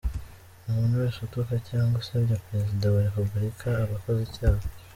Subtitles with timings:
[0.67, 4.63] Umuntu wese utuka cyangwa usebya Perezida wa Repubulika, aba akoze icyaha.